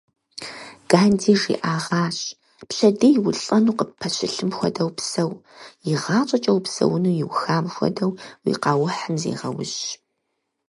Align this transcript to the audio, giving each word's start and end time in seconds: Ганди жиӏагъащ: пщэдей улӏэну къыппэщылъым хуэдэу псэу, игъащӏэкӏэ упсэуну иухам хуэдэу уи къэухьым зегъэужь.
Ганди 0.91 1.33
жиӏагъащ: 1.41 2.17
пщэдей 2.69 3.15
улӏэну 3.27 3.77
къыппэщылъым 3.77 4.51
хуэдэу 4.57 4.89
псэу, 4.97 5.31
игъащӏэкӏэ 5.91 6.51
упсэуну 6.57 7.15
иухам 7.21 7.65
хуэдэу 7.73 8.11
уи 8.43 8.53
къэухьым 8.63 9.15
зегъэужь. 9.21 9.79